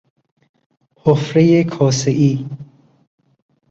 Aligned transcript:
حفرهی 0.97 1.63
کاسهای 1.63 2.45